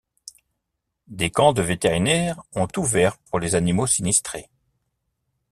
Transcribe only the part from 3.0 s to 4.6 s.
pour les animaux sinistrés.